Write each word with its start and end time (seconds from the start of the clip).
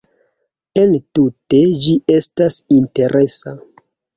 Entute 0.83 1.61
ĝi 1.83 1.95
estas 2.17 2.59
interesa. 2.81 3.59